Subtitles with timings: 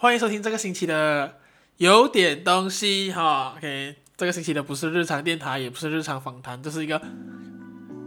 [0.00, 1.40] 欢迎收听这个星期的
[1.78, 3.54] 有点东西哈。
[3.56, 7.02] OK，这个星期的不是日常电台，也不是日常访谈，这是一个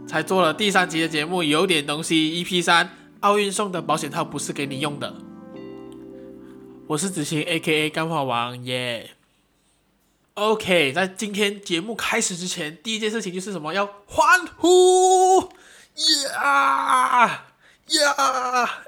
[0.08, 2.88] 才做了第三集的节目，有点东西 EP 三，
[3.20, 5.14] 奥运送的保险套不是给你用的。
[6.86, 9.10] 我是子晴 AKA 干话王耶。
[10.32, 13.74] OK，在今天节目开始之前，第一件事情就是什么？
[13.74, 15.42] 要欢呼！
[16.24, 17.44] 呀
[17.88, 18.82] 呀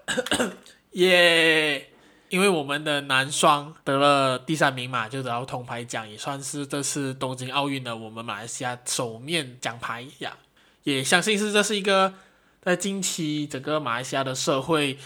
[0.92, 1.90] 耶！
[2.34, 10.36] 因为我们的男双得了第三名嘛，就得到铜牌奖，也算是这次东京奥运的我们马来西亚首面奖牌呀。
[10.82, 12.14] 也相信是这是一个
[12.60, 14.98] 在近期整个马来西亚的社会。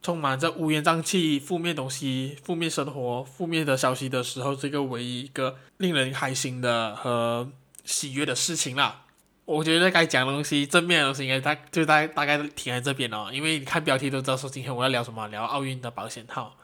[0.00, 7.50] 充满着乌烟瘴气、负面东西、负面生活、负面的消息的时候，这个唯一一个令人开心的和
[7.84, 9.02] 喜悦的事情啦。
[9.44, 13.28] 我觉得该讲的东西，正面的东西应该大就大大概停在这边哦。
[13.32, 16.54] 因为你看标题都知道说今天我要聊什么，聊奥运的保险套。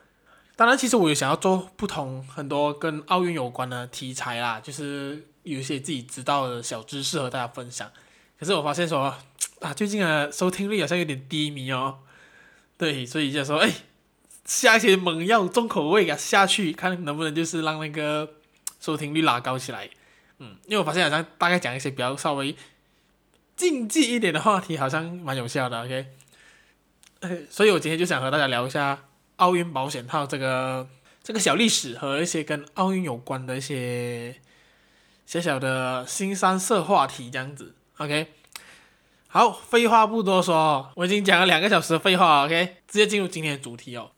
[0.56, 7.90] 当然，其实我有想要做不同很多跟奥运有关的题材啦，就是有一些自己知道的小知识和大家分享。
[8.38, 9.16] 可是我发现说
[9.60, 11.98] 啊，最近的收听率好像有点低迷哦。
[12.76, 13.72] 对，所以就说，哎，
[14.44, 18.34] 下一些猛药重口味啊下去，看能不能就是让那个
[18.80, 19.88] 收听率拉高起来。
[20.38, 22.54] 嗯，因为我发现好像大概讲一些比较稍微
[23.56, 25.84] 竞技一点的话题，好像蛮有效的。
[25.84, 26.06] OK，
[27.50, 29.04] 所以我今天就想和大家聊一下
[29.36, 30.88] 奥运保险套这个
[31.22, 34.36] 这个小历史和一些跟奥运有关的一些
[35.26, 37.74] 小小的新三色话题，这样子。
[37.96, 38.28] OK。
[39.26, 44.12] 好，废话不多说，我已经讲了两个小时的废话，OK，直接进入今天的主题哦。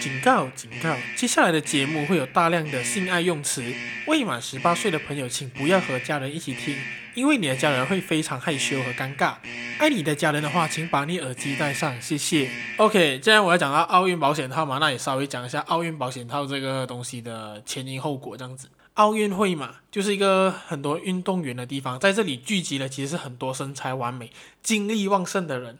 [0.00, 3.62] 警告，警告，接下来的节目会有大量的性爱用词，
[4.06, 6.74] 未满十八岁的朋友请不要和家人一起听，
[7.14, 9.36] 因为你的家人会非常害羞和尴尬。
[9.78, 12.50] 爱你的家人的话，请把你耳机戴上，谢谢。
[12.76, 18.68] OK，既然我要讲到奥运保险套嘛，那也稍微讲一下奥运保险套这个东西的前因后果，这样子。
[18.94, 24.30] 奥运会嘛，就是一个很多运动员的地方，在这里聚集了其实是很多身材完美、
[24.62, 25.78] 精力旺盛的人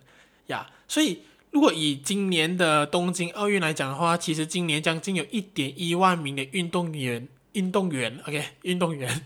[0.49, 0.69] 呀。
[0.89, 1.21] 所以，
[1.53, 9.25] 如果以今年的东京奥运来讲的话，其实今年将近有一点一万名的运动员、运动员，OK，运动员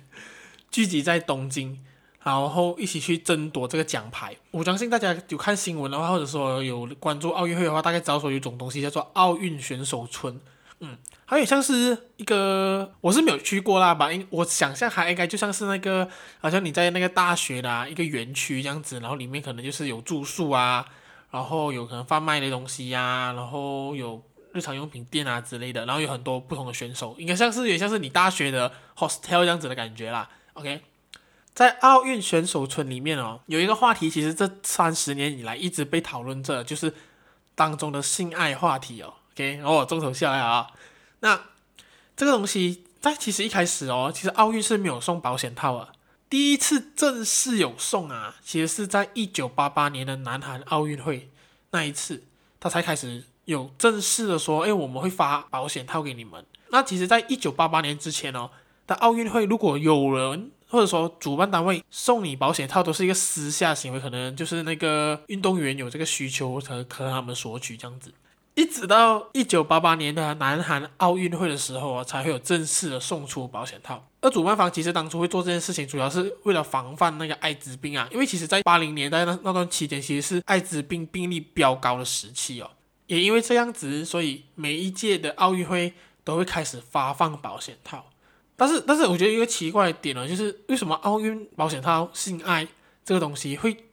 [0.71, 1.79] 聚集在东京，
[2.29, 4.37] 然后一起去争夺这个奖牌。
[4.51, 10.41] 我相信大家有看新闻的话，或者说有关注奥运会的话，大概知道说有一种东西叫做奥运选手村。
[10.81, 16.09] 嗯，还有像是一个，我是没有去过啦吧，因我想象还应该就像是那个，
[16.41, 20.87] 好像你在那个大学的、一个园区这样子，然后里面可能就是有住宿啊，
[21.33, 24.23] 然后有可能贩卖的东西呀、然后有
[24.53, 30.31] 日常用品店啊之类的，然后有很多不同的选手，应该像是有点像是你大学的 hostel 这样子的感觉啦。
[30.53, 30.81] OK，
[31.59, 36.95] 在奥运选手村里面哦，有一个话题，其实这三十年以来一直被讨论着，就是
[37.57, 39.15] 当中的性爱话题哦。
[39.33, 40.69] OK，哦，重头戏来啊！
[41.19, 41.47] 那
[42.17, 45.89] 这个东西在其实一开始哦，其实奥运是没有送保险套啊。
[46.31, 51.29] 第一次正式有送啊，其实是在一九八八年的南韩奥运会
[51.73, 52.23] 那一次，
[52.61, 56.47] 他才开始有正式的说，哎，我们会发保险套给你们。
[56.69, 58.49] 那其实，在一九八八年之前哦，
[58.87, 68.13] 的奥运会如果有人或者说主办单位送你保险套，都是一个私下行为，可能就是那个运动员有这个需求才和他们索取这样子。
[68.55, 74.05] 一直到一九八八年的南韩奥运会的时候啊，才会有正式的送出保险套。
[74.21, 82.69] 而主办方其实当初会做这件事情，主要是为了防范那个艾滋病啊，因为其实在八零年代那那段期间，其实是艾滋病病例飙高的时期哦。
[83.07, 88.11] 也因为这样子，所以每一届的奥运会都会开始发放保险套。
[88.61, 92.67] 但是，但是我觉得一个奇怪的点呢，就是为什么奥运保险套性爱
[93.05, 93.85] 这个东西会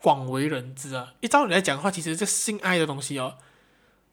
[0.00, 1.14] 广为人知啊？
[1.18, 3.34] 一照理来讲的话，其实这性爱的东西哦。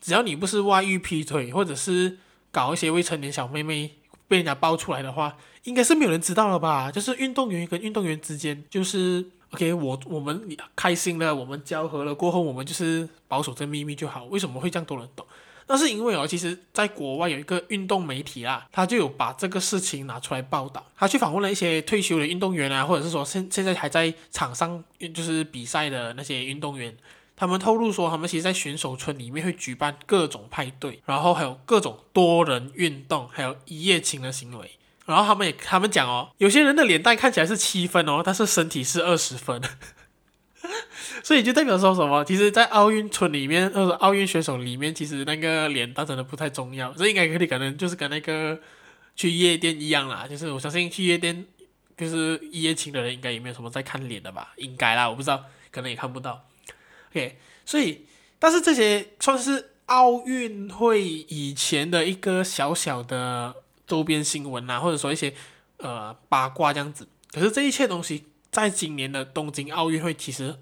[0.01, 2.17] 只要你不是外遇劈腿，或者是
[2.51, 3.97] 搞一些未成年小妹妹
[4.27, 6.91] 被人家爆出来的话，应该是没有人知道了吧？
[6.91, 14.25] 就是运动员跟运动员之间，就是 OK，我我们开心了，我们交合了过后，我们就是保守这秘密就好。
[14.25, 15.25] 为什么会这样多人懂？
[15.67, 20.85] 那是因为哦，其实在国外有一个运动媒体啦，他就有把这个事情拿出来报道。
[20.95, 26.95] 他去访问了一些退休的运动员啊，或者是说现现在还在场上就是比赛的那些运动员。
[27.37, 34.71] 他们透露说，他们其实，在选手村里面会举办各种派对，然后还有各种多人运动，还有一夜情的行为。
[35.05, 39.61] 然后他们也，他们讲哦，有些人的脸蛋看起来是七分哦，但是身体是二十分。
[41.25, 42.23] 所以就代表说什么？
[42.23, 46.93] 其实，在奥运村里面，或者奥运选手里面，其实那个脸蛋真的不太重要。
[46.93, 48.59] 这应该可以，可能就是跟那个
[49.15, 50.27] 去夜店一样啦。
[50.29, 51.43] 就是我相信去夜店，
[51.97, 54.53] 就是一夜情的人，应该也没有什么在看脸的吧？
[54.57, 56.45] 应该啦，我不知道，可能也看不到。
[57.09, 58.05] OK，，所以，
[58.37, 63.55] 但是这些算是奥运会以前的一个小小的
[63.87, 65.33] 周边新闻啊，或者说一些
[65.77, 67.07] 呃八卦这样子。
[67.31, 70.55] 可是这一切东西，在今年的东京奥运会其实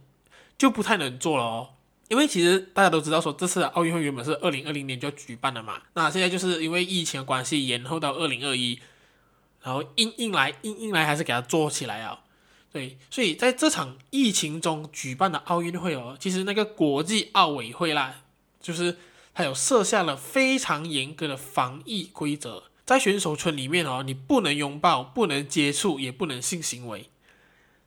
[0.58, 1.70] 就不太能做了哦，
[2.10, 8.80] 因为其实大家都知道说，这次奥运会原本是二零二零年就要举办了嘛，那现在就是因为疫情的关系延后到二零二一，
[9.62, 12.22] 然后硬硬来硬硬来还是给它做起来啊。
[12.72, 18.22] 对，所以在这场疫情中举办的奥运会哦，其实那个国际奥委会啦，
[18.60, 18.98] 就是
[19.36, 27.12] 它有设下了非常严格的防疫规则，在选手村里面哦，你不能拥抱，不能接触，也不能性行为。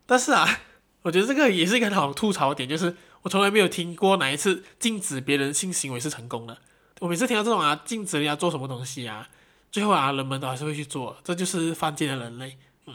[0.06, 0.60] 但是啊，
[1.06, 2.92] 我觉得这个也是一个很好吐槽点，就是
[3.22, 6.58] 我从来没有听过哪一次禁止别人性行为是成功的。
[6.98, 9.28] 我每次听到这种啊，禁止人家做什么东西啊，
[9.70, 12.58] 最后啊，人们都还是会去做，这就是犯贱的人类。
[12.86, 12.94] 嗯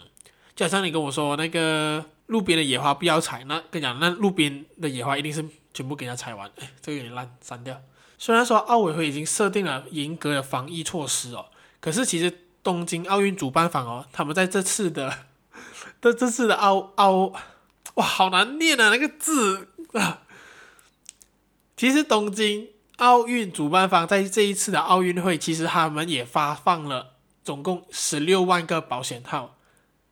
[0.54, 6.52] 就好像你跟我说那个路边的野花不要采，那跟你讲，那路边的野花一定是全部给人家采完。
[6.60, 7.82] 哎，这个有点烂，删掉。
[8.18, 11.46] 虽然说奥委会已经设定了严格的防疫措施哦，
[11.80, 15.20] 可是其实东京奥运主办方哦，他们在这次的
[16.02, 17.32] 这这次的奥奥，
[17.96, 20.22] 哇，好难念啊那个字啊。
[21.76, 22.68] 其实东京
[22.98, 29.56] 奥运主办方在这一次的奥运会，其实他们也发放了总共十六万个保险套。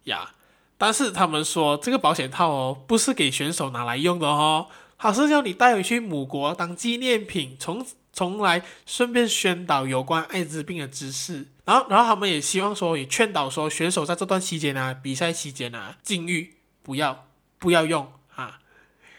[0.05, 0.31] 呀，
[0.77, 4.67] 但是他们说这个保险套哦，不是给选手拿来用的哦，
[4.97, 11.47] 它是叫你带回去母国当纪念品，从从来顺便宣导有关艾滋病的知识。
[11.65, 17.27] 然后，然后他们也希望说，也劝导说选手在这段期间啊，比赛期间啊，禁欲不要
[17.59, 18.59] 不要用啊。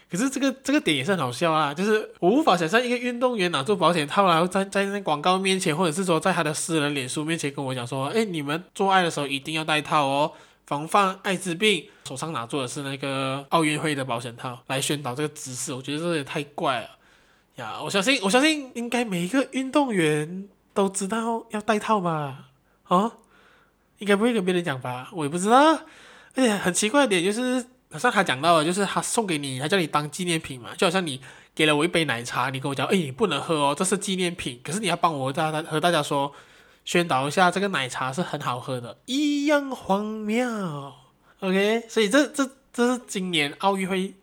[0.09, 10.33] 可是这个这个点也是很好笑啊，就是我无法想象一个运动员拿住保险套，然后在在那广告面前，或者是说在他的私人脸书面前跟我讲说，哎，你们做爱的时候一定要戴套哦。
[10.67, 16.89] 防范艾滋病，手上拿住的是那个奥运会的保险套来宣导这个知识，我觉得这也太怪了
[17.55, 17.81] 呀！
[17.83, 22.45] 我相信，我相信应该每一个运动员都知道要戴套吧？
[22.87, 23.11] 哦，
[23.97, 25.09] 应该不会跟别人讲吧？
[25.11, 25.73] 我也不知道。
[26.35, 31.21] 而且很奇怪的点就是，好像他讲到了，就是他送给你，他叫你当纪念品嘛，就好像你
[31.53, 36.33] 给了我一杯奶茶，你跟我讲，哎，你不能喝哦，这是纪念品，可是你要帮我大和大家说。
[36.83, 40.91] 宣导一下，这个奶茶是很好喝的，一样荒谬。
[41.39, 44.15] OK，所以这这这是今年奥运会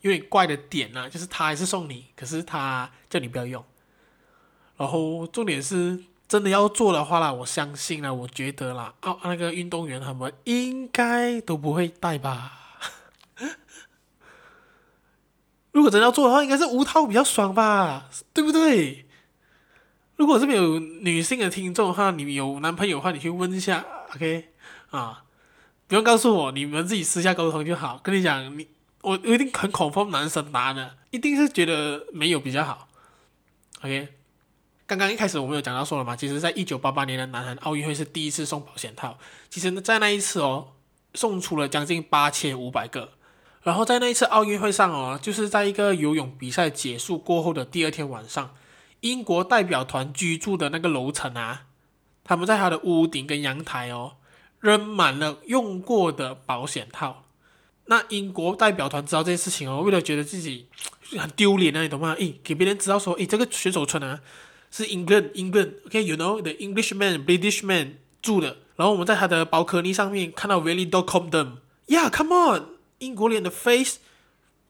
[0.00, 3.62] 有点怪的点呢、啊，就是他还是送你，可是他叫你不要用。
[4.78, 12.65] 然后重点是真的要做的话啦，我相信啦，我觉得啦，奥那个运动员他们应该都不会带吧。
[15.76, 19.04] 如果真要做的话，应该是无套比较爽吧，对不对？
[20.16, 23.84] 如果这边有女性的听众的话，你有男朋友的话，你去问一下
[24.14, 24.48] ，OK
[24.88, 25.24] 啊，
[25.86, 28.00] 不用告诉我，你们自己私下沟通就好。
[28.02, 28.66] 跟你讲，你
[29.02, 32.88] 我我一定很 confirm 男生答的，一定是觉得没有比较好。
[33.80, 34.08] OK，
[34.86, 39.18] 刚刚一开始我们有讲到说了嘛，其实在一九八八年的南韩奥运会是第一次送保险套，
[39.50, 40.68] 其实，在那一次哦，
[41.12, 43.12] 送出了将近八千五百个，
[43.66, 48.54] 然后在那一次奥运会上哦，就是在一个游泳比赛结束过后的第二天晚上。
[49.00, 51.64] 英国代表团居住的那个楼层啊，
[52.22, 54.18] 他们在他的屋顶跟阳台哦，
[54.60, 57.24] 扔满了用过的保险套。
[57.86, 60.68] 那英国代表团知道这件事情哦，为了觉得自己
[61.18, 62.14] 很丢脸啊，你懂吗？
[62.20, 64.20] 诶，给别人知道说，诶，这个选手村啊
[64.70, 68.58] 是 England England，OK，you know，the Englishman British man 住的。
[68.76, 73.98] 然后我们在他的包科尼上面看到 really don't condemn，yeah，come on，英国脸的 face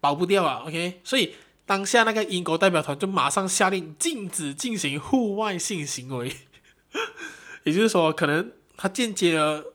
[0.00, 1.34] 保不掉啊，OK，所以。
[1.68, 6.32] 当下那个英国代表团就马上下令禁止进行户外性行为，
[7.64, 9.72] 也就是说，可能他间接的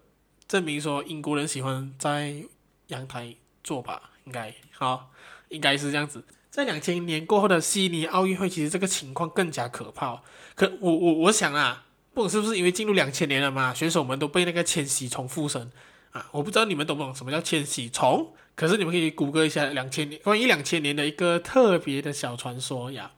[0.47, 2.45] 证明说英国人喜欢在
[2.87, 5.11] 阳台做吧，应该好，
[5.49, 6.23] 应该是这样子。
[6.49, 10.21] 在两千年过后的悉尼奥运会，其实这个情况更加可怕。
[10.55, 15.69] 可我我我想啊，不管是不是因为进入两千年了嘛，选手们都被那个千禧虫附身
[16.11, 18.33] 啊，我不知道你们懂不懂什么叫千禧虫。
[18.55, 23.11] 可是你们可以谷歌一下两千年关于两千年的一个特别的小传说呀，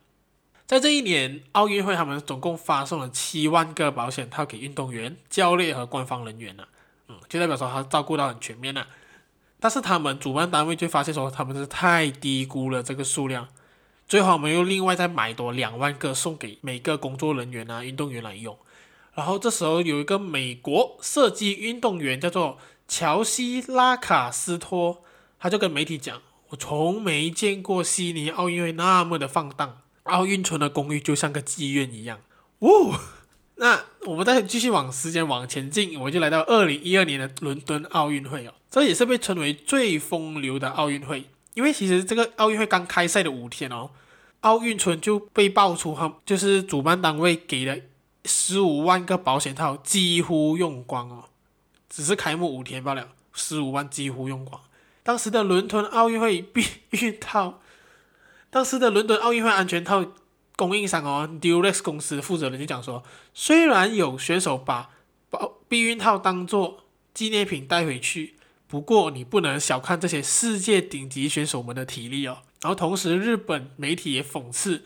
[0.65, 6.63] 在这一年奥运会，他们总共发送了七万个保险套给运动员、教练和官方人员呢，
[7.09, 8.87] 嗯，就代表说他照顾到很全面了。
[9.59, 13.49] 但是他们主办单位就发现说他们是太低估了这个数量，
[14.07, 18.57] 最后我们又另外再买多两万个送给每个工作人员啊、运动员来用。
[19.13, 25.02] 然后这时候有一个美国射击运动员叫做乔西拉卡斯托。
[25.43, 26.21] 他就跟媒体讲
[26.51, 32.21] ：“我从没见过悉尼奥运会那么的放荡，奥运村的公寓就像个妓院一样。”
[32.59, 32.97] 哦，
[33.55, 43.89] 那我们再继续往时间往前进，我就来到二零一二年的伦敦奥运会哦，这也是被称为最风流的奥运会，因为其实这个奥运会刚开赛的五天哦，
[44.39, 47.77] 奥运村就被爆出，哈，就是主办单位给了
[48.23, 51.25] 十五万个保险套，几乎用光哦，
[51.89, 54.61] 只是开幕五天罢了，十五万几乎用光。
[55.03, 57.61] 当时的伦敦奥运会避孕套，
[58.49, 60.05] 当时的伦敦奥运会安全套
[60.55, 64.91] 供应商哦，Durex 公司负责人就讲说，虽然有选手把
[65.29, 68.35] 保避孕套当做纪念品带回去，
[68.67, 72.43] 不过你不能小看这些世界顶级选手们的体力哦。
[72.61, 74.85] 然后同时，日本媒体也讽刺，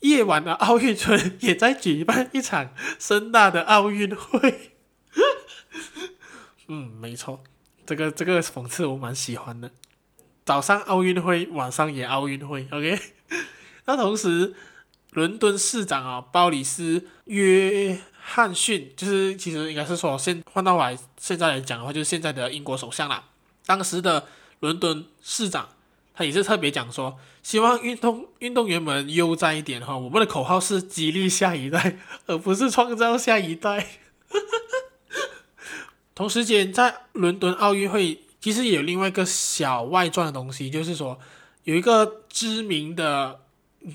[0.00, 4.72] 夜晚的奥运村也在举办一场盛大的奥运会。
[6.68, 7.42] 嗯，没错，
[7.88, 9.70] 这个这个讽刺我蛮喜欢的。
[10.44, 12.98] 早上奥运会，晚上也奥运会，OK。
[13.86, 14.54] 那同时，
[15.12, 23.24] 伦敦市长啊，鲍里斯约翰逊，就是其实应该是说现换到来现在来讲的话，就是现在的英国首相啦。
[23.64, 24.26] 当时的
[24.60, 25.70] 伦敦市长。
[26.14, 29.96] 他也是特别讲说，希望运动运动员们悠哉一点哈。
[29.96, 33.86] 我们的口号是激励下一代，而不是创造下一代。
[36.18, 41.16] 同时间，在伦敦奥运会，其实也有另外一个小外传的东西，就是说
[41.62, 43.38] 有一个知名的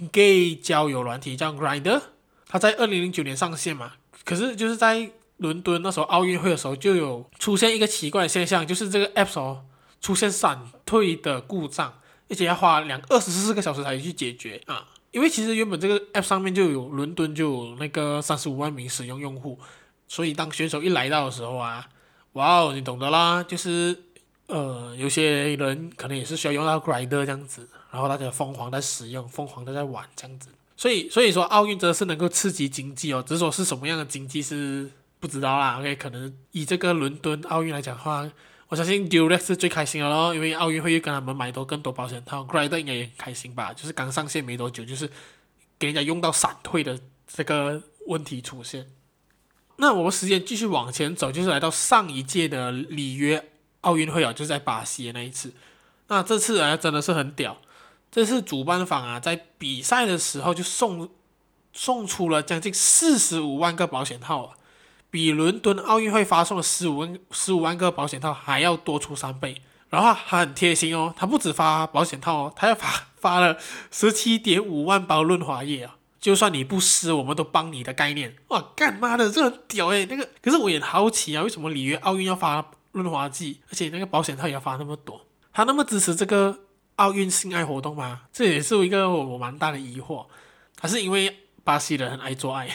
[0.09, 2.01] gay 交友软体叫 Grindr，
[2.47, 3.91] 它在二零零九年上线嘛。
[4.23, 9.65] 可是就是在伦敦那时候奥运会的时候，就有出现一个奇怪的现象，就是这个 app 哦
[9.99, 11.93] 出现闪退的故障。
[12.29, 14.87] 而且要花两二十四个小时才去解决啊！
[15.11, 19.59] 因为其实原本这个 app 上面就有伦敦就有那个三十五万名使用用户，
[20.07, 21.85] 所以当选手一来到的时候啊，
[22.33, 23.97] 哇哦，你懂得啦，就是
[24.47, 30.49] 呃，有些人可能也是需要用到 Grindr 这样子，然后大家疯狂在使用，疯狂的在玩这样子。
[30.75, 35.79] 所以所以说奥运真的是能够刺激经济哦，只是说是什么样的经济是不知道啦。
[35.79, 38.29] OK，可能以这个伦敦奥运来讲的话。
[38.69, 43.71] 我相信 Durex 是最开心的咯，因为奥运会又跟他们买多更多保险套，Grindr 应该也很开心吧？
[43.71, 45.07] 就是刚上线没多久，就是
[45.77, 48.87] 给人家用到闪退的这个问题出现。
[49.77, 53.49] 那我们时间继续往前走，就是来到上一届的里约
[53.81, 55.53] 奥运会啊，就是在巴西的那一次。
[56.07, 57.57] 那这次啊，真的是很屌，
[58.11, 61.09] 这次主办方啊，在比赛的时候就送
[61.73, 64.57] 送出了将近四十五万个保险套啊。
[65.09, 73.57] 比伦敦奥运会发送的十五万十五万个保险套还要多出三倍，然后还很贴心哦，他不止发保险套哦，他要发发了
[73.91, 78.33] 十七点五万包润滑液啊，就算你不湿，我们都帮你的概念。
[78.47, 80.05] 哇，干妈的，这很屌诶。
[80.05, 85.19] 那个可是我也好奇啊，为什么里约奥运要发润滑剂，而且那个保险套也要发那么多？
[85.51, 86.57] 他那么支持这个
[86.95, 88.21] 奥运性爱活动吗？
[88.31, 90.25] 这也是一个我蛮大的疑惑，
[90.79, 92.69] 还是因为巴西人很爱做爱？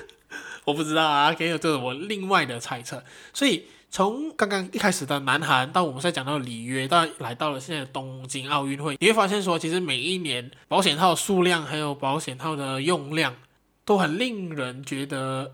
[0.66, 3.02] 我不知道啊，可以有这是我另外的猜测。
[3.32, 13.36] 所以从刚刚一开始的南韩到我们现在讲到里约，到来到了现在的东京奥运会，你会发现说，其实每一年保险套数量还有保险套的用量
[13.84, 15.52] 都很令人觉得，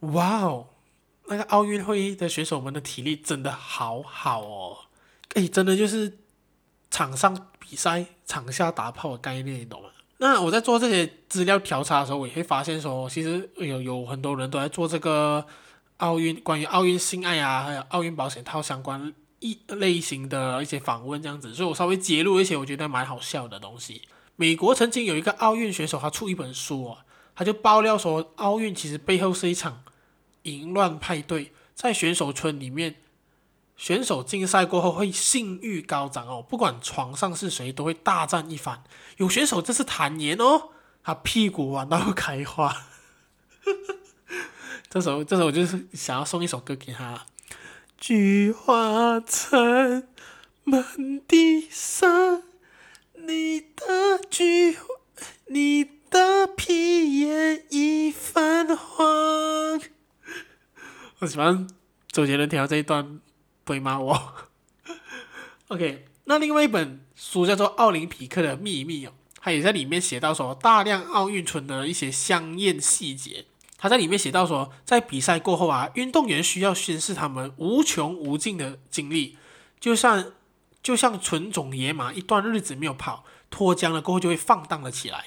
[0.00, 0.66] 哇哦，
[1.28, 4.76] 那个奥运会的选手们的体力真的好好哦，
[5.34, 6.18] 诶，真的就是
[6.90, 9.90] 场上比赛，场下打炮的概念，你懂吗？
[10.16, 15.46] 那我在做这些资料调查的时候，我也会发现说，其实有有很多人都在做这个
[15.98, 24.02] 奥运关于奥运性爱啊，还有奥运保险套相关一类型的一些访问这样子，所以我稍微揭露一些我觉得蛮好笑的东西。
[24.36, 27.04] 美国曾经有一个奥运选手，他出一本书啊，
[27.36, 29.82] 他就爆料说，奥运其实背后是一场
[30.42, 32.96] 淫乱派对，在选手村里面。
[33.76, 38.82] 选手竞赛过后会性欲高涨哦，不管床上是谁都会大战一番。
[39.18, 40.70] 有选手这是坦言哦，
[41.04, 42.74] 他屁股玩到开花。
[44.90, 47.26] 这首，这首我就是想要送一首歌给他。
[47.98, 50.08] 菊花残，
[50.64, 52.42] 满地伤，
[53.14, 54.78] 你的菊，
[55.48, 59.78] 你的皮也已泛黄。
[61.18, 61.68] 我喜欢
[62.10, 63.20] 周杰伦听到这一段。
[63.66, 64.00] 会骂？
[64.00, 64.34] 我
[65.66, 66.06] ，OK。
[66.24, 73.44] 那另外一本书叫做《奥林匹克的秘密》哦，它也在里面写到说，大量奥运村的一些香艳细节。
[73.78, 79.38] 他在里面写到说，在比赛过后啊，运动员需要宣示他们无穷无尽的精力，
[79.78, 80.32] 就像
[80.82, 85.26] 就像纯种野马，一段日子没有跑，脱缰了过后就会放荡了起来。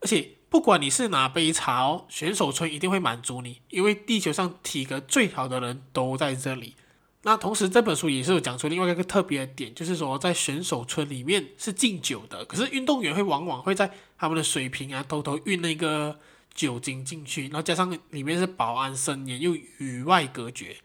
[0.00, 6.74] 而且不管你是哪杯茶哦，选手村一定会满足你，因为地球上体格最好的人都在这里。
[7.22, 16.18] 那同时，这本书也是有讲出另外一个特别的点，就是说在选手村里面是禁酒的，可是运动员会往往会在他们的水瓶啊偷偷运那个
[16.58, 20.76] 酒精进去，然后加上里面是保安森严又与外隔绝，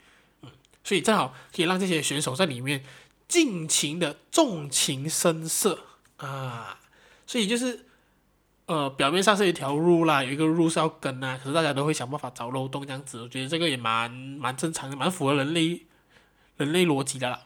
[0.42, 0.50] 嗯，
[0.84, 2.84] 所以正好可以让这些选手在里面
[3.26, 5.80] 尽情的纵情声色
[6.18, 6.78] 啊，
[7.26, 7.86] 所以就是
[8.66, 15.82] 呃，表面上是一条路啦，有一个路是要跟啊，可是大家都会想办法找漏洞这样子，我觉得这个也蛮蛮正常的，蛮符合人类
[16.56, 17.40] 人类逻辑的啦。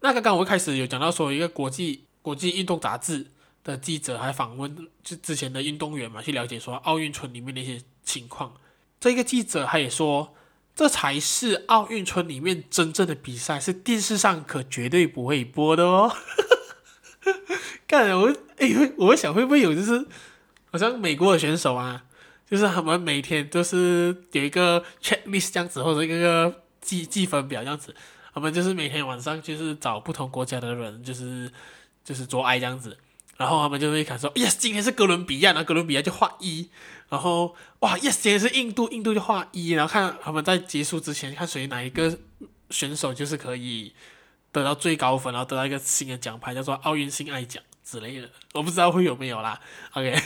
[0.00, 3.28] 那刚刚我一开始有讲到说，一个国际国际运动杂志
[3.64, 8.54] 的记者还访问就之前的运动员嘛，去了解说奥运村里面的一些情况。
[9.00, 10.34] 这个记者他也说，
[10.76, 16.14] 这才是奥运村里面真正的比赛，是电视上可绝对不会播的哦。
[17.86, 20.06] 干我哎，我想会不会有就是，
[20.70, 22.04] 好像美国的选手啊，
[22.48, 27.94] 就是他们每天都是有一个 checklist 这样子，或者一个计计分表这样子，
[28.32, 31.50] 他们就是每天晚上就是找不同国家的人，就是
[32.02, 32.96] 就是做爱这样子，
[33.36, 36.70] 然后他们就会看说，yes，今天是哥伦比亚，那哥伦比亚就画一，
[37.08, 42.18] 然后哇，yes，今天是印度，印度就画一，然后看他们在结束之前看谁哪一个
[42.70, 43.94] 选手就是可以。
[44.54, 49.60] 得到最高分，然后得到一个新的奖牌，叫做奥运性爱奖之类的，我不知道会有没有啦。
[49.94, 50.16] OK，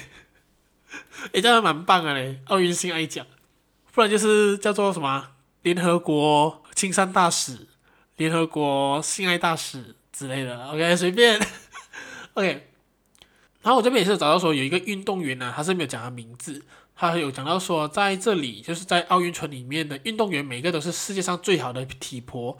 [1.32, 3.26] 也，这样蛮棒的嘞，奥运性爱奖，
[3.90, 5.30] 不然就是叫做什么
[5.62, 7.68] 联合国青山大使、
[8.16, 10.62] 联合国性爱大使之类的。
[10.66, 11.40] OK，随便。
[12.34, 12.67] OK，
[13.62, 22.58] 然后我这边也是找到说有一个运动员呢、他是没有讲他名字，他有讲到说在这里就是在奥运村里面的运动员，每个都是世界上最好的体魄，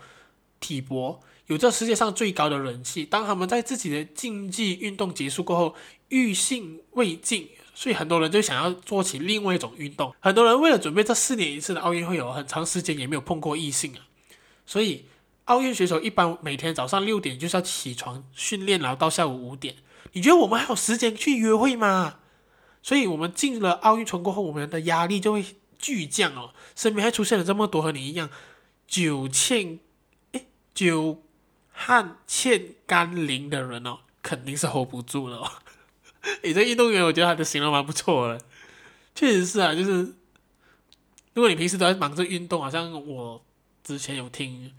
[0.61, 1.21] 体魄。
[1.47, 3.07] 有着世界上最高的人气。
[3.07, 5.75] 当他们在自己的竞技运动结束过后，
[6.11, 10.15] 欲兴未尽，所以很多人就想要做起另外一种运动。
[10.21, 14.05] 很多人为了准备这四年一次的奥运会，有很长时间也没有碰过异性啊。
[14.67, 15.07] 所以
[15.49, 19.77] 奥运选手一般每天早上六点就是要起床训练，然后到下午五点。
[20.13, 22.21] 你觉得我们还有时间去约会吗？
[22.83, 25.45] 所以我们进了奥运村过后，我们的压力就会
[25.79, 26.55] 巨降哦。
[26.75, 28.31] 身边还出现了这么多和你一样
[28.87, 29.79] 九千
[30.33, 31.23] 诶九。
[31.81, 35.49] 汗欠甘霖的人哦，肯定是 hold 不住了哦。
[36.43, 38.41] 你这运动员，我觉得他的形容蛮不错的，
[39.15, 39.73] 确实是啊。
[39.73, 40.15] 就是
[41.35, 43.41] 如果你平时都在忙着运动，好像我
[43.85, 44.75] 之前有听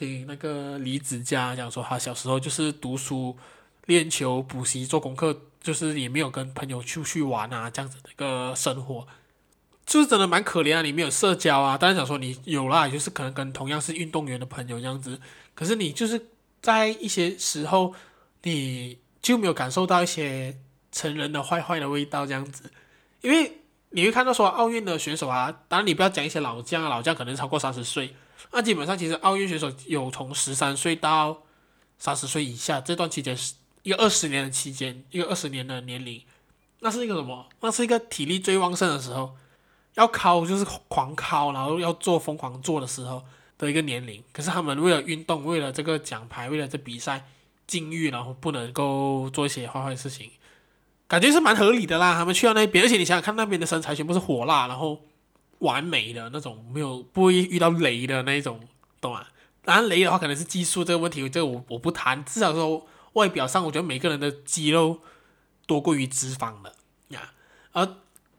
[0.00, 3.36] 听那个李子嘉讲说，他小时候就是读书、
[3.84, 9.06] 练球、补习、做功课，就是也没有跟朋友出去玩啊，这样子的一个生活，
[9.84, 10.80] 就是真的蛮可怜啊。
[10.80, 15.20] 你没有社交啊，当然想说你有啦，就是可能跟同样是运动员的朋友这样子。
[15.54, 16.28] 可是你就是
[16.62, 17.94] 在一些时候，
[18.44, 20.56] 你就没有感受到一些
[20.90, 22.72] 成人的坏坏的味道这样子，
[23.20, 23.58] 因为
[23.90, 28.14] 你会看到说奥运的选手啊，当然你不要讲一些老将啊，老将可能超过三十岁，
[28.52, 31.42] 那基本上其实奥运选手有从十三岁到
[31.98, 36.22] 三十岁以下这段期间是一个二十年的期间，一个二十年的年龄，
[36.80, 37.46] 那是一个什么？
[37.60, 39.36] 那是一个体力最旺盛的时候，
[39.94, 43.22] 要考就是狂考，然后要做疯狂做的时候。
[43.60, 47.26] 的一个年龄，可是他们为了运动，为了这个奖牌，为了这比赛
[47.66, 50.30] 禁欲，然后不能够做一些坏坏的事情，
[51.06, 52.14] 感觉是蛮合理的啦。
[52.14, 55.02] 他们去到那边，而且你想想看，那边的身材全部是火辣，然后
[55.60, 58.60] 完美的那种，没有不会遇到雷的那一种，
[59.00, 59.24] 懂吗？
[59.64, 62.24] 当然雷的话可能是技术这个问题，这个我我不谈。
[62.24, 64.98] 至少说外表上，我觉得每个人的肌肉
[65.66, 66.74] 多过于脂肪的
[67.08, 67.32] 呀，
[67.72, 67.96] 而。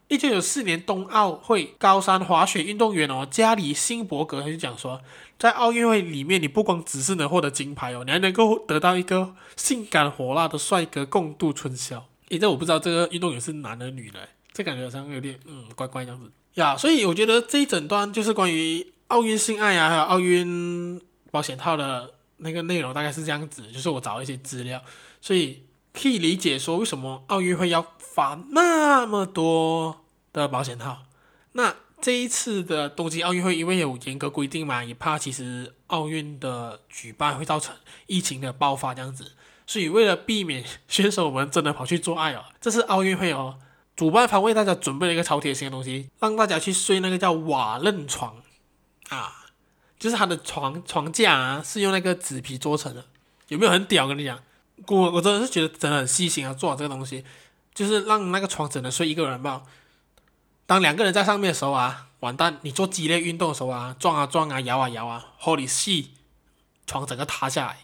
[0.08, 5.02] 一九九四年冬奥会高山滑雪运动员哦，加里辛伯格他就讲说，
[5.40, 12.10] 在奥运会里面，你不光只是能获得金牌哦，你还能够得到一个性感火辣的帅哥共度春宵。
[12.28, 16.76] 诶，这我不知道这个运动员是男的女的，这感觉好像有点嗯怪怪样子呀。
[16.78, 23.72] 所以我觉得这一整段就是关于奥运性爱啊，还有奥运保险套的那个内容，大概是这样子。
[23.72, 24.82] 就是我找了一些资料，
[25.20, 29.98] 所以可以理解说为什么奥运会要发那么多。
[30.34, 31.00] 的保险套，
[31.52, 37.76] 那这一次的东京奥运会因为有严格规定嘛，也怕其实奥运的举办会造成
[38.08, 39.34] 疫情的爆发这样子，
[39.68, 43.60] 所以为了避免 选手们真的跑去做爱哦，这次奥运会哦，
[43.96, 48.42] 主办方为大家准备了一个超贴心的东西，让大家去睡那个叫瓦楞床
[49.10, 49.46] 啊，
[50.00, 53.06] 就是它的床床架啊是用那个纸皮做成的，
[53.50, 54.08] 有没有很屌？
[54.08, 54.40] 跟你讲，
[54.88, 57.24] 我我真的是觉得真的很细心啊，做好这个东西，
[57.74, 59.64] 就是让那个床只能睡一个人吧。
[60.66, 62.58] 当两个人在上面的时候啊，完蛋！
[62.62, 66.06] 你做激烈运动的时候啊，撞啊撞啊，摇啊摇啊，Holy shit，
[66.88, 67.80] 床整个塌下来。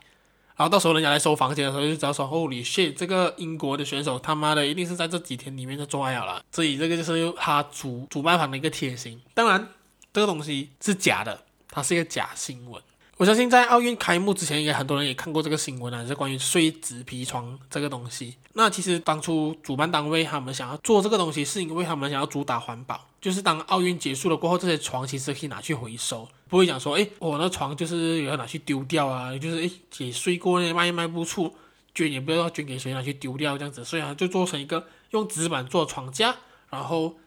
[0.57, 6.43] 然后到时候人家来收房间的时候，就知道说，Holy shit，这个英国的选手他妈的一定是在这几天里面就做爱了。
[6.51, 9.21] 所以这个就是他主主办方的一个贴心。
[9.35, 9.69] 当然，
[10.11, 11.39] 这个东西是假的，
[11.69, 12.81] 它是一个假新闻。
[13.17, 18.35] 我相信在奥运开幕之前，应该很多人也看过这个新闻啊，是关于睡纸皮床这个东西。
[18.53, 31.53] 那其实当初主办单位他们想要做这个东西，是因为他们想要主打环保，就是当奥运结束了过后，这些床其实可以拿去回收，不会讲说，诶，我那床就是也要拿去丢掉啊，就是诶，也睡过那卖卖不出，
[31.93, 36.37] 捐也不知道捐给谁拿去丢掉这样子，所以啊，就做成一个用纸板做床架，
[36.69, 37.17] 然后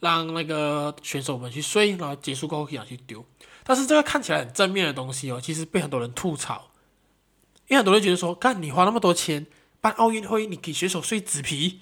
[0.00, 3.22] 让那个选手们去睡，然后结束过后可以拿去丢。
[3.62, 6.70] 但是这个看起来很正面的东西哦，其实被很多人吐槽，
[7.68, 9.46] 因为很多人觉得说，干你花那么多钱
[9.82, 11.80] 办奥运会，你给选手睡纸皮，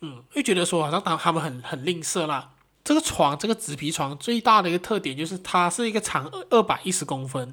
[0.00, 2.50] 嗯，会觉得说好像当他们很很吝啬啦。
[2.84, 7.52] 这个床，这个纸皮床最大的一个特点就是它是一个长二百一十公分，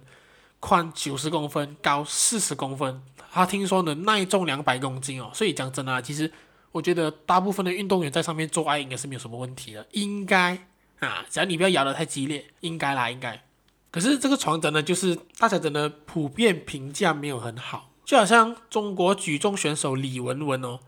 [0.61, 3.01] 宽九十公分，高四十公分。
[3.31, 6.31] 它听说能耐重两百公斤哦，所以讲真的，其实
[6.71, 10.57] 我觉得大部分的运动员在上面做爱应该是没有什么问题的，应该
[10.99, 13.43] 啊，只要你不要摇得太激烈，应该啦，应该。
[13.91, 20.79] 可是这个床真的就是大家真的普遍评价没有很好，就好像中国举重选手李雯雯哦，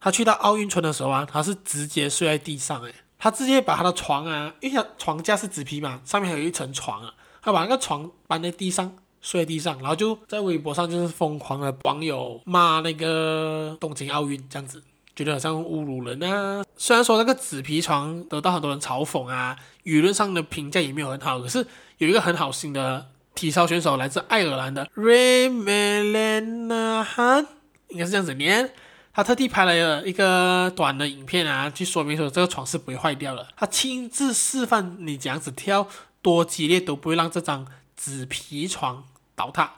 [0.00, 2.94] 他去到奥运村的时候啊，他是直接睡在地上诶。
[3.22, 14.82] 他直接把他的床啊，因为床架是纸皮嘛，上面还有一层床啊，他把那个床搬在地上，睡在地上，然后就在微博上就是疯狂的网友骂那个东京奥运这样子，
[15.14, 16.64] 觉得好像侮辱人啊。
[16.78, 21.66] 虽然说那个纸皮床得到很多人嘲讽啊，舆论上的评价也没有很好，可是
[21.98, 27.46] 有一个很好心的体操选手，来自爱尔兰的 Ray Melenahan，
[27.88, 28.72] 应该是这样子念。
[29.20, 33.46] 他特地拍了一个短的影片啊，去说明说这个床是不会坏掉的。
[33.54, 35.86] 他亲自示范你这样子跳
[36.22, 39.04] 多激烈都不会让这张纸皮床
[39.34, 39.74] 倒塌，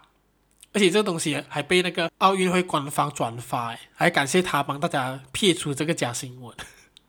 [0.72, 6.56] 而且这个东西还被那个奥运会官方转发，还感谢他帮大家撇除这个假新闻。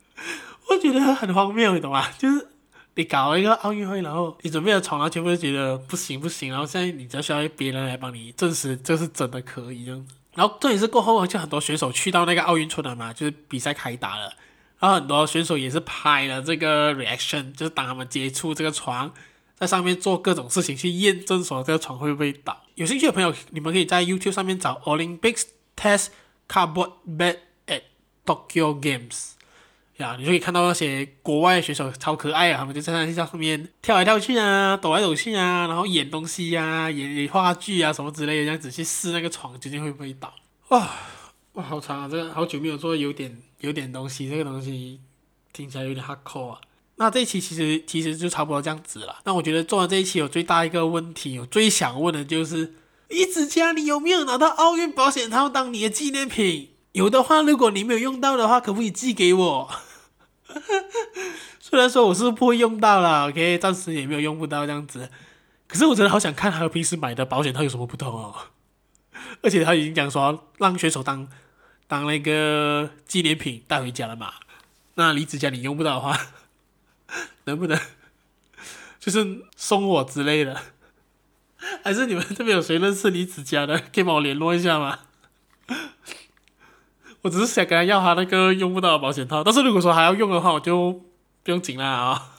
[0.72, 2.10] 我觉得很荒谬，你懂吗？
[2.17, 2.48] 就是
[2.96, 10.15] 你搞了一个奥运会，然后你准备的床，然后全部都觉得不行不行，然后现在你只需要别人来帮你证实这是真的可以这样子。
[10.36, 14.34] 然后这也是过后，就很多选手去到那个奥运村了嘛，就是比赛开打了，
[14.80, 19.13] 然后很多选手也是拍了这个 reaction，就是当他们接触这个床，
[19.56, 22.63] 在上面做各种事情去验证说这个床会不会倒。
[22.76, 25.43] 有兴趣的朋友，你们可以在 YouTube 上面找 Olympics
[25.76, 26.08] Test
[26.50, 27.84] Cardboard Bed at
[28.26, 29.34] Tokyo Games，
[29.97, 40.34] 呀，你就可以看到那些国外的选手超可爱啊，他们就在那上面跳来跳去啊，抖来抖去啊，然后演东西啊，演话剧啊什么之类的，这样子去试那个床究竟会不会倒。
[40.69, 40.89] 哇
[41.53, 42.10] 哇，好长啊！
[42.10, 44.99] 这个好久没有做，有点有点东西，这个东西
[45.51, 46.60] 听起来有点吓酷啊。
[46.95, 49.19] 那这一期其实其实就差不多这样子了。
[49.25, 52.73] 那我觉得做完这一期有最大一个问题，我最想问的就是，
[53.10, 56.73] 李子嘉，你有没有拿到奥运保险套当你的纪念品？
[56.93, 59.71] 有的话，如果你没有用到的话，可不可以寄给我？
[61.60, 65.10] 虽然说我是不会用到啦，OK，暂时也没有用不到这样子。
[65.67, 68.36] 可是我真的好想看和平时买的保险套有什么不同哦。
[69.41, 71.27] 而且他已经讲说让选手当
[71.88, 74.34] 当那个纪念品带回家了嘛。
[74.93, 76.15] 那李子嘉你用不到的话，
[77.45, 77.79] 能不能
[78.99, 80.62] 就是送我之类的？
[81.84, 84.99] 还是你们这边有谁认识李子嘉的，可以帮我联络一下吗？
[87.24, 90.92] 我只是想跟他要他那个用不到的保险套，但是如果说还要用的话，我就
[91.42, 92.34] 不用紧了啊。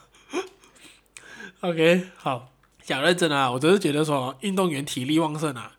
[1.60, 2.50] OK，好，
[2.82, 5.72] 讲认真啊，我只是觉得说运动员体力旺盛啊，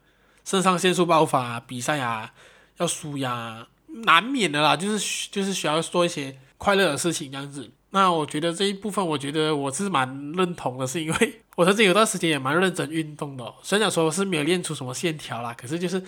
[0.43, 2.33] 肾上腺素爆发啊，比赛啊
[2.77, 3.67] 要输呀，
[4.05, 7.69] 难免的啦，就是就是需要做一些快乐的事情这样子。
[7.91, 16.03] 那我觉得这一部分，我觉得我是蛮认同的，是因为 我曾经有段时间也蛮认真运动的，虽然讲说我是没有练出什么线条啦，可是就是。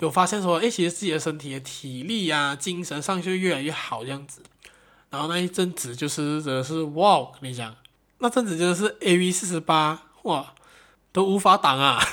[0.00, 4.42] 有发现说，哎，其实自己的身体的体力啊、精神上就越来越好这样子。
[5.08, 7.74] 然后那一阵子就是真的是哇，跟你讲，
[8.18, 10.52] 那阵子真的是 AV 四十八哇，
[11.12, 12.04] 都无法挡啊，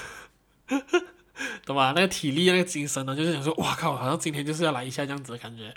[1.66, 1.94] 懂吧？
[1.96, 5.74] 那个体力、那个精神呢，就是想说，哇靠，好像今天就是要来一下这样子的感觉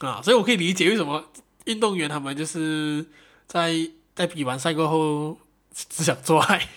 [0.00, 0.20] 啊。
[0.20, 1.24] 所以我可以理解为什么
[1.66, 3.06] 运动员他们就是
[3.46, 5.38] 在在比完赛过后
[5.72, 6.68] 只想做爱。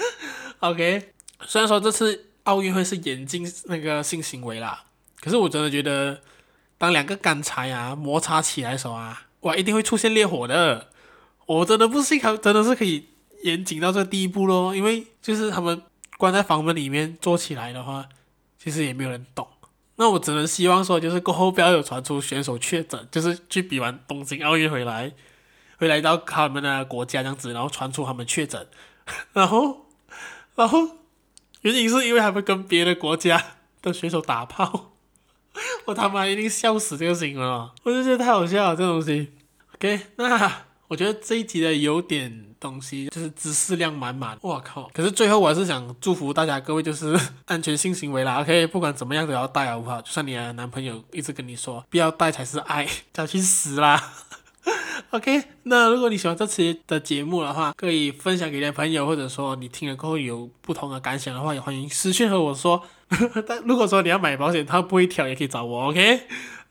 [0.60, 1.12] OK，
[1.46, 2.24] 虽然说这次。
[2.48, 4.84] 奥运会是严禁那个性行为啦，
[5.20, 6.22] 可是我真的觉得，
[6.78, 10.88] 当两个干柴啊摩擦起来的时候啊，哇，一定会出现烈火的。
[11.44, 13.08] 我真的不信，他真的是可以
[13.42, 15.82] 严谨到这个地步咯，因为就是他们
[16.16, 18.08] 关在房门里面做起来的话，
[18.58, 19.46] 其实也没有人懂。
[19.96, 25.12] 那我只能希望说，就是过后不要有传出选手确诊，就是去比完东京奥运回来，
[25.76, 28.66] 回来到他们的国家这样子，然后传出他们确诊，
[29.34, 29.84] 然后，
[30.54, 30.96] 然后。
[31.62, 33.42] 原因是因为他们跟别的国家
[33.82, 34.92] 的选手打炮，
[35.86, 39.32] 我他妈一定笑死这个新闻了，我就觉得太好笑了这东西。
[39.74, 44.90] OK，那我觉得这一集的有点东西就是知识量满满，我靠！
[44.94, 50.00] 可是最后我还是想祝福大家各位就是 安全性行为啦，OK，不管怎么样都要戴好不好？
[50.00, 54.12] 就算你的男朋友一直跟你说不要戴才是爱， 叫去死啦
[55.10, 62.82] OK，那如果你喜欢这期的节目的话，可以分享给你的朋友，或者说你听了过后有不同的感想的话，也欢迎私信和我说。
[63.46, 65.88] 但如果说你要买保险，它不会跳，也可以找我。
[65.88, 66.22] OK，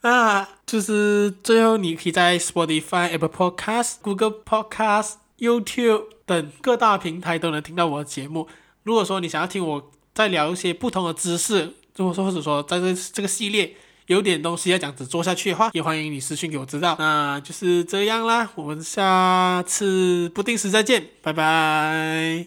[0.02, 8.48] 那就是最后你可以在 Spotify、Apple Podcast、Google Podcast、YouTube 等各大平台都能听到我的节目。
[8.84, 13.76] 如果说你想要听我再聊一些不同的知识，如果说或者说在这这个系列
[14.08, 16.96] 有点东西要讲，只做下去的话，也欢迎你私信给我知道。
[16.98, 22.46] 那就是这样啦，我们下次不定时再见，拜拜。